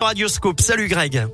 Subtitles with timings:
[0.00, 0.60] Radioscope.
[0.60, 1.28] Salut Greg.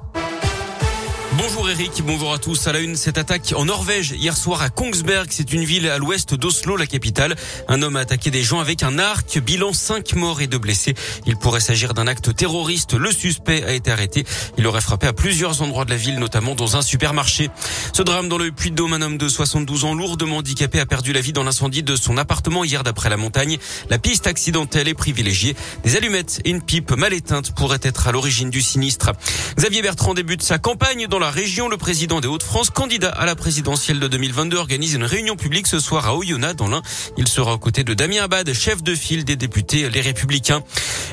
[1.39, 2.67] Bonjour Eric, bonjour à tous.
[2.67, 5.27] À la une, cette attaque en Norvège hier soir à Kongsberg.
[5.31, 7.37] C'est une ville à l'ouest d'Oslo, la capitale.
[7.69, 9.39] Un homme a attaqué des gens avec un arc.
[9.41, 10.95] Bilan 5 morts et 2 blessés.
[11.27, 12.95] Il pourrait s'agir d'un acte terroriste.
[12.95, 14.25] Le suspect a été arrêté.
[14.57, 17.51] Il aurait frappé à plusieurs endroits de la ville, notamment dans un supermarché.
[17.93, 21.21] Ce drame dans le Puy-de-Dôme, un homme de 72 ans lourdement handicapé a perdu la
[21.21, 23.59] vie dans l'incendie de son appartement hier d'après la montagne.
[23.91, 25.55] La piste accidentelle est privilégiée.
[25.85, 29.13] Des allumettes et une pipe mal éteinte pourraient être à l'origine du sinistre.
[29.59, 33.35] Xavier Bertrand débute sa campagne dans la région, le président des Hauts-de-France, candidat à la
[33.35, 36.83] présidentielle de 2022, organise une réunion publique ce soir à Oyonnax dans l'Ain.
[37.17, 40.63] Il sera aux côtés de Damien Abad, chef de file des députés Les Républicains.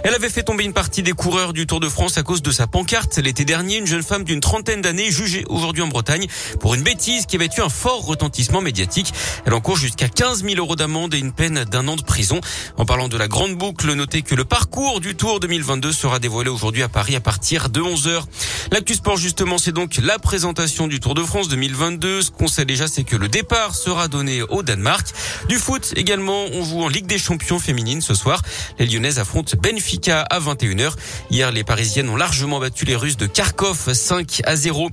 [0.03, 2.51] Elle avait fait tomber une partie des coureurs du Tour de France à cause de
[2.51, 3.17] sa pancarte.
[3.17, 6.27] L'été dernier, une jeune femme d'une trentaine d'années jugée aujourd'hui en Bretagne
[6.59, 9.13] pour une bêtise qui avait eu un fort retentissement médiatique.
[9.45, 12.41] Elle encourt jusqu'à 15 000 euros d'amende et une peine d'un an de prison.
[12.77, 16.49] En parlant de la grande boucle, notez que le parcours du Tour 2022 sera dévoilé
[16.49, 18.23] aujourd'hui à Paris à partir de 11 h
[18.71, 22.23] L'actu sport justement, c'est donc la présentation du Tour de France 2022.
[22.23, 25.07] Ce qu'on sait déjà, c'est que le départ sera donné au Danemark.
[25.47, 28.41] Du foot également, on joue en Ligue des Champions féminines ce soir.
[28.79, 30.91] Les Lyonnaises affrontent Benfica à 21h.
[31.31, 34.89] Hier, les Parisiennes ont largement battu les Russes de Kharkov 5 à 0.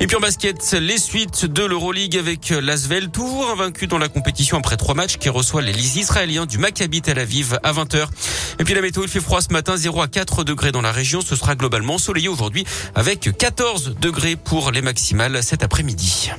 [0.00, 4.58] Et puis en basket, les suites de l'Euroleague avec l'Asvel, toujours invaincu dans la compétition
[4.58, 8.08] après trois matchs qui reçoit les Israéliens du Maccabi Tel Aviv à 20h.
[8.60, 10.92] Et puis la météo, il fait froid ce matin, 0 à 4 degrés dans la
[10.92, 11.20] région.
[11.20, 12.64] Ce sera globalement soleillé aujourd'hui
[12.94, 16.30] avec 14 degrés pour les maximales cet après-midi.